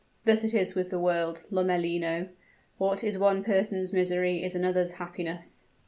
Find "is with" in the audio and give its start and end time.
0.55-0.89